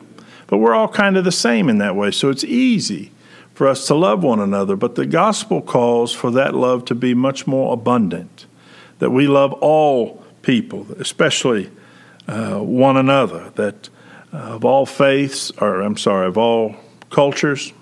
But 0.48 0.58
we're 0.58 0.74
all 0.74 0.88
kind 0.88 1.18
of 1.18 1.24
the 1.24 1.32
same 1.32 1.70
in 1.70 1.78
that 1.80 1.96
way, 1.96 2.12
so 2.12 2.30
it's 2.30 2.44
easy 2.44 3.12
for 3.54 3.68
us 3.68 3.88
to 3.88 3.96
love 3.96 4.24
one 4.24 4.40
another. 4.40 4.76
But 4.76 4.96
the 4.96 5.06
gospel 5.06 5.62
calls 5.62 6.14
for 6.14 6.30
that 6.32 6.54
love 6.54 6.86
to 6.86 6.96
be 6.96 7.14
much 7.14 7.48
more 7.48 7.74
abundant, 7.74 8.46
that 9.00 9.10
we 9.10 9.28
love 9.28 9.54
all 9.54 10.24
people, 10.42 10.88
especially 11.00 11.72
uh, 12.28 12.60
one 12.60 12.98
another, 12.98 13.52
that 13.56 13.90
uh, 14.34 14.38
of 14.38 14.66
all 14.66 14.86
faiths, 14.86 15.52
or 15.60 15.82
I'm 15.82 15.98
sorry, 15.98 16.28
of 16.28 16.38
all 16.38 16.76
cultures, 17.10 17.74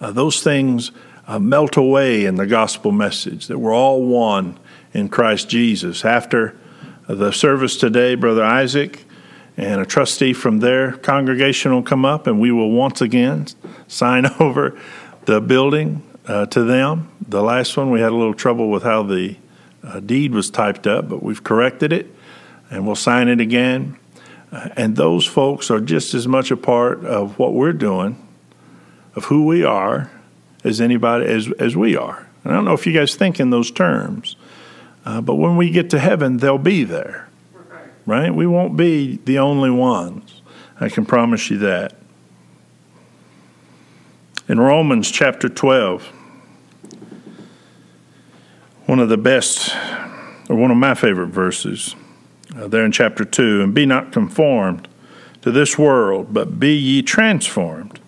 uh, 0.00 0.12
those 0.12 0.42
things 0.42 0.92
uh, 1.30 1.38
melt 1.38 1.76
away 1.76 2.24
in 2.24 2.34
the 2.34 2.46
gospel 2.46 2.90
message, 2.90 3.46
that 3.46 3.56
we're 3.56 3.72
all 3.72 4.02
one 4.02 4.58
in 4.92 5.08
Christ 5.08 5.48
Jesus. 5.48 6.04
After 6.04 6.56
the 7.06 7.30
service 7.30 7.76
today, 7.76 8.16
Brother 8.16 8.42
Isaac 8.44 9.04
and 9.56 9.80
a 9.80 9.86
trustee 9.86 10.32
from 10.32 10.58
their 10.58 10.90
congregation 10.90 11.72
will 11.72 11.84
come 11.84 12.04
up, 12.04 12.26
and 12.26 12.40
we 12.40 12.50
will 12.50 12.72
once 12.72 13.00
again 13.00 13.46
sign 13.86 14.26
over 14.40 14.76
the 15.26 15.40
building 15.40 16.02
uh, 16.26 16.46
to 16.46 16.64
them. 16.64 17.08
The 17.28 17.42
last 17.42 17.76
one, 17.76 17.92
we 17.92 18.00
had 18.00 18.10
a 18.10 18.16
little 18.16 18.34
trouble 18.34 18.68
with 18.68 18.82
how 18.82 19.04
the 19.04 19.36
uh, 19.84 20.00
deed 20.00 20.32
was 20.32 20.50
typed 20.50 20.88
up, 20.88 21.08
but 21.08 21.22
we've 21.22 21.44
corrected 21.44 21.92
it, 21.92 22.12
and 22.72 22.88
we'll 22.88 22.96
sign 22.96 23.28
it 23.28 23.38
again. 23.38 23.96
Uh, 24.50 24.70
and 24.76 24.96
those 24.96 25.26
folks 25.26 25.70
are 25.70 25.80
just 25.80 26.12
as 26.12 26.26
much 26.26 26.50
a 26.50 26.56
part 26.56 27.04
of 27.04 27.38
what 27.38 27.54
we're 27.54 27.72
doing, 27.72 28.26
of 29.14 29.26
who 29.26 29.46
we 29.46 29.62
are, 29.62 30.10
as 30.64 30.80
anybody 30.80 31.26
as 31.26 31.50
as 31.58 31.76
we 31.76 31.96
are. 31.96 32.26
And 32.44 32.52
I 32.52 32.56
don't 32.56 32.64
know 32.64 32.72
if 32.72 32.86
you 32.86 32.92
guys 32.92 33.14
think 33.14 33.40
in 33.40 33.50
those 33.50 33.70
terms, 33.70 34.36
uh, 35.04 35.20
but 35.20 35.36
when 35.36 35.56
we 35.56 35.70
get 35.70 35.90
to 35.90 35.98
heaven, 35.98 36.38
they'll 36.38 36.58
be 36.58 36.84
there, 36.84 37.28
right? 38.06 38.34
We 38.34 38.46
won't 38.46 38.76
be 38.76 39.18
the 39.24 39.38
only 39.38 39.70
ones. 39.70 40.42
I 40.80 40.88
can 40.88 41.04
promise 41.04 41.50
you 41.50 41.58
that. 41.58 41.94
In 44.48 44.58
Romans 44.58 45.10
chapter 45.10 45.48
12, 45.48 46.10
one 48.86 48.98
of 48.98 49.08
the 49.08 49.16
best, 49.16 49.74
or 50.48 50.56
one 50.56 50.70
of 50.70 50.76
my 50.76 50.94
favorite 50.94 51.28
verses, 51.28 51.94
uh, 52.56 52.66
there 52.66 52.84
in 52.84 52.90
chapter 52.90 53.24
2 53.24 53.62
and 53.62 53.74
be 53.74 53.86
not 53.86 54.10
conformed 54.10 54.88
to 55.42 55.52
this 55.52 55.78
world, 55.78 56.34
but 56.34 56.58
be 56.58 56.74
ye 56.74 57.02
transformed 57.02 57.99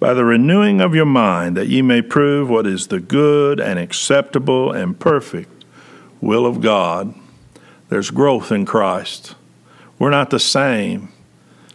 by 0.00 0.14
the 0.14 0.24
renewing 0.24 0.80
of 0.80 0.94
your 0.94 1.06
mind, 1.06 1.56
that 1.56 1.68
ye 1.68 1.82
may 1.82 2.02
prove 2.02 2.50
what 2.50 2.66
is 2.66 2.88
the 2.88 3.00
good 3.00 3.60
and 3.60 3.78
acceptable 3.78 4.72
and 4.72 4.98
perfect 4.98 5.64
will 6.20 6.46
of 6.46 6.60
God. 6.60 7.14
There's 7.88 8.10
growth 8.10 8.50
in 8.50 8.66
Christ. 8.66 9.34
We're 9.98 10.10
not 10.10 10.30
the 10.30 10.40
same 10.40 11.10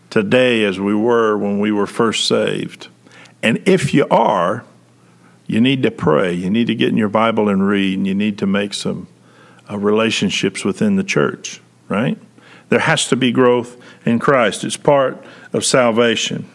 today 0.09 0.63
as 0.63 0.79
we 0.79 0.93
were 0.93 1.37
when 1.37 1.59
we 1.59 1.71
were 1.71 1.87
first 1.87 2.27
saved. 2.27 2.87
And 3.41 3.61
if 3.67 3.93
you 3.93 4.07
are, 4.09 4.65
you 5.47 5.61
need 5.61 5.81
to 5.83 5.91
pray. 5.91 6.33
You 6.33 6.49
need 6.49 6.67
to 6.67 6.75
get 6.75 6.89
in 6.89 6.97
your 6.97 7.09
Bible 7.09 7.49
and 7.49 7.67
read, 7.67 7.97
and 7.97 8.05
you 8.05 8.13
need 8.13 8.37
to 8.39 8.45
make 8.45 8.73
some 8.73 9.07
uh, 9.69 9.77
relationships 9.77 10.63
within 10.63 10.95
the 10.95 11.03
church, 11.03 11.61
right? 11.87 12.17
There 12.69 12.79
has 12.79 13.07
to 13.07 13.15
be 13.15 13.31
growth 13.31 13.77
in 14.05 14.19
Christ, 14.19 14.63
it's 14.63 14.77
part 14.77 15.23
of 15.53 15.65
salvation. 15.65 16.49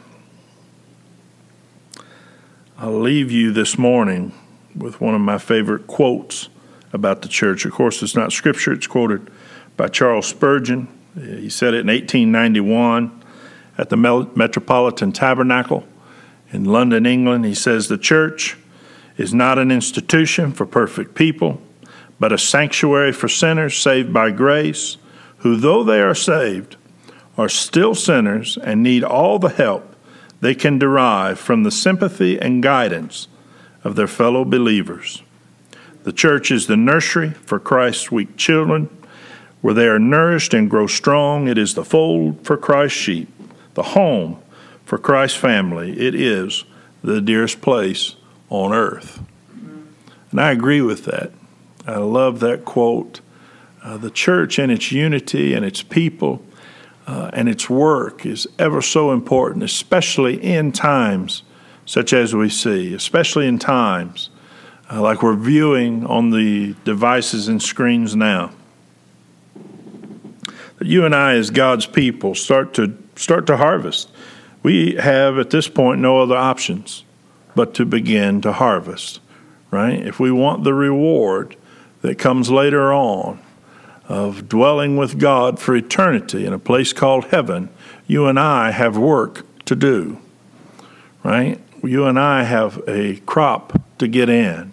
I'll 2.77 2.99
leave 2.99 3.31
you 3.31 3.53
this 3.53 3.79
morning 3.79 4.33
with 4.77 5.01
one 5.01 5.15
of 5.15 5.21
my 5.21 5.39
favorite 5.39 5.87
quotes 5.87 6.49
about 6.93 7.23
the 7.23 7.29
church. 7.29 7.65
Of 7.65 7.71
course, 7.71 8.03
it's 8.03 8.17
not 8.17 8.33
scripture, 8.33 8.73
it's 8.73 8.89
quoted 8.89 9.31
by 9.77 9.87
Charles 9.87 10.27
Spurgeon. 10.27 10.89
He 11.15 11.49
said 11.49 11.75
it 11.75 11.83
in 11.83 11.87
1891 11.87 13.23
at 13.79 13.91
the 13.91 13.97
Metropolitan 13.97 15.13
Tabernacle 15.13 15.87
in 16.51 16.65
London, 16.65 17.07
England. 17.07 17.45
He 17.45 17.55
says, 17.55 17.87
The 17.87 17.97
church 17.97 18.57
is 19.17 19.33
not 19.33 19.57
an 19.57 19.71
institution 19.71 20.51
for 20.51 20.67
perfect 20.67 21.15
people, 21.15 21.63
but 22.19 22.33
a 22.33 22.39
sanctuary 22.39 23.13
for 23.13 23.29
sinners 23.29 23.77
saved 23.77 24.13
by 24.13 24.33
grace, 24.33 24.97
who, 25.39 25.55
though 25.55 25.85
they 25.85 26.01
are 26.01 26.15
saved, 26.15 26.75
are 27.39 27.49
still 27.49 27.95
sinners 27.95 28.59
and 28.59 28.83
need 28.83 29.05
all 29.05 29.39
the 29.39 29.51
help 29.51 29.94
they 30.45 30.55
can 30.55 30.79
derive 30.79 31.41
from 31.41 31.63
the 31.63 31.71
sympathy 31.71 32.39
and 32.39 32.63
guidance 32.63 33.29
of 33.83 33.97
their 33.97 34.07
fellow 34.07 34.45
believers. 34.45 35.23
The 36.03 36.13
church 36.13 36.51
is 36.51 36.67
the 36.67 36.77
nursery 36.77 37.31
for 37.31 37.59
Christ's 37.59 38.13
weak 38.13 38.37
children, 38.37 38.91
where 39.63 39.73
they 39.73 39.87
are 39.87 39.99
nourished 39.99 40.53
and 40.53 40.69
grow 40.69 40.87
strong. 40.87 41.49
It 41.49 41.57
is 41.57 41.73
the 41.73 41.83
fold 41.83 42.45
for 42.45 42.59
Christ's 42.59 42.99
sheep, 42.99 43.29
the 43.73 43.83
home 43.83 44.37
for 44.85 44.99
Christ's 44.99 45.39
family, 45.39 45.99
it 45.99 46.15
is 46.15 46.65
the 47.03 47.23
dearest 47.23 47.63
place 47.63 48.17
on 48.51 48.75
earth. 48.75 49.23
And 50.31 50.39
I 50.39 50.53
agree 50.53 50.83
with 50.83 51.07
that. 51.07 51.33
I 51.87 51.97
love 51.97 52.41
that 52.41 52.67
quote. 52.67 53.23
Uh, 53.83 53.97
the 53.97 54.11
church 54.11 54.59
and 54.59 54.71
its 54.71 54.93
unity 54.93 55.55
and 55.55 55.65
its 55.65 55.83
people 55.83 56.45
uh, 57.07 57.31
and 57.33 57.49
its 57.49 57.69
work 57.69 58.25
is 58.25 58.47
ever 58.59 58.81
so 58.81 59.13
important, 59.13 59.63
especially 59.63 60.43
in 60.43 60.73
times 60.73 61.43
such 61.87 62.13
as 62.13 62.35
we 62.35 62.49
see, 62.49 62.95
especially 62.95 63.47
in 63.47 63.59
times 63.59 64.31
uh, 64.91 65.01
like 65.01 65.23
we're 65.23 65.37
viewing 65.37 66.07
on 66.07 66.31
the 66.31 66.75
devices 66.85 67.49
and 67.49 67.63
screens 67.63 68.15
now. 68.15 68.51
That 70.79 70.89
you 70.89 71.05
and 71.05 71.15
I, 71.15 71.35
as 71.35 71.51
God's 71.51 71.87
people, 71.87 72.35
start 72.35 72.75
to 72.75 72.97
start 73.17 73.47
to 73.47 73.57
harvest 73.57 74.11
we 74.65 74.95
have 74.95 75.39
at 75.39 75.51
this 75.51 75.69
point 75.69 76.01
no 76.01 76.21
other 76.21 76.37
options 76.37 77.05
but 77.55 77.75
to 77.75 77.85
begin 77.85 78.41
to 78.41 78.53
harvest, 78.53 79.21
right? 79.71 80.05
If 80.05 80.19
we 80.19 80.33
want 80.33 80.65
the 80.65 80.75
reward 80.75 81.55
that 82.01 82.19
comes 82.19 82.51
later 82.51 82.93
on 82.93 83.39
of 84.09 84.49
dwelling 84.49 84.97
with 84.97 85.19
God 85.19 85.59
for 85.59 85.75
eternity 85.75 86.45
in 86.45 86.53
a 86.53 86.59
place 86.59 86.93
called 86.93 87.27
heaven, 87.27 87.69
you 88.07 88.27
and 88.27 88.39
I 88.39 88.71
have 88.71 88.97
work 88.97 89.47
to 89.65 89.75
do, 89.75 90.19
right? 91.23 91.59
You 91.83 92.07
and 92.07 92.19
I 92.19 92.45
have 92.45 92.83
a 92.87 93.17
crop 93.21 93.81
to 93.99 94.09
get 94.09 94.29
in. 94.29 94.73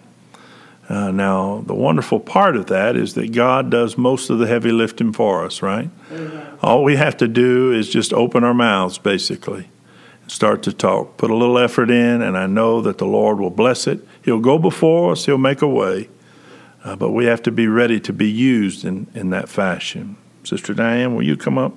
Uh, 0.88 1.10
now, 1.10 1.62
the 1.66 1.74
wonderful 1.74 2.20
part 2.20 2.56
of 2.56 2.66
that 2.66 2.96
is 2.96 3.14
that 3.14 3.32
God 3.32 3.70
does 3.70 3.96
most 3.96 4.28
of 4.28 4.38
the 4.38 4.46
heavy 4.46 4.72
lifting 4.72 5.12
for 5.12 5.44
us, 5.44 5.62
right? 5.62 5.88
Amen. 6.10 6.58
All 6.60 6.84
we 6.84 6.96
have 6.96 7.16
to 7.18 7.28
do 7.28 7.72
is 7.72 7.88
just 7.88 8.12
open 8.12 8.44
our 8.44 8.52
mouths, 8.52 8.98
basically 8.98 9.68
start 10.26 10.62
to 10.64 10.72
talk. 10.72 11.16
Put 11.16 11.30
a 11.30 11.36
little 11.36 11.58
effort 11.58 11.90
in, 11.90 12.22
and 12.22 12.36
I 12.36 12.46
know 12.46 12.80
that 12.80 12.98
the 12.98 13.06
Lord 13.06 13.38
will 13.38 13.50
bless 13.50 13.86
it. 13.86 14.00
He'll 14.24 14.40
go 14.40 14.58
before 14.58 15.12
us, 15.12 15.26
He'll 15.26 15.38
make 15.38 15.62
a 15.62 15.68
way, 15.68 16.08
uh, 16.84 16.96
but 16.96 17.10
we 17.10 17.26
have 17.26 17.42
to 17.42 17.52
be 17.52 17.66
ready 17.66 18.00
to 18.00 18.12
be 18.12 18.30
used 18.30 18.84
in, 18.84 19.06
in 19.14 19.30
that 19.30 19.48
fashion. 19.48 20.16
Sister 20.44 20.74
Diane, 20.74 21.14
will 21.14 21.22
you 21.22 21.36
come 21.36 21.58
up? 21.58 21.74